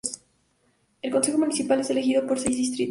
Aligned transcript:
El 1.03 1.11
consejo 1.11 1.37
municipal 1.37 1.79
es 1.81 1.91
elegido 1.91 2.23
según 2.23 2.37
seis 2.39 2.57
distritos. 2.57 2.79